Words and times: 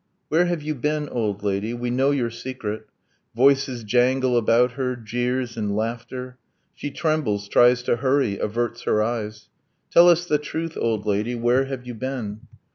Where 0.29 0.47
have 0.47 0.63
you 0.63 0.73
been, 0.73 1.07
old 1.09 1.43
lady? 1.43 1.75
We 1.75 1.91
know 1.91 2.09
your 2.09 2.31
secret! 2.31 2.87
Voices 3.35 3.83
jangle 3.83 4.35
about 4.35 4.71
her, 4.71 4.95
jeers, 4.95 5.55
and 5.57 5.75
laughter.... 5.75 6.39
She 6.73 6.89
trembles, 6.89 7.47
tries 7.47 7.83
to 7.83 7.97
hurry, 7.97 8.39
averts 8.39 8.81
her 8.85 9.03
eyes. 9.03 9.49
Tell 9.91 10.09
us 10.09 10.25
the 10.25 10.39
truth, 10.39 10.75
old 10.75 11.05
lady! 11.05 11.35
where 11.35 11.65
have 11.65 11.85
you 11.85 11.93
been? 11.93 12.39